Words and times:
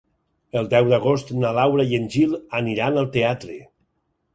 El 0.61 0.69
deu 0.71 0.89
d'agost 0.93 1.29
na 1.43 1.53
Laura 1.59 1.87
i 1.93 1.95
en 2.01 2.11
Gil 2.17 2.37
aniran 2.65 3.03
al 3.05 3.15
teatre. 3.19 3.65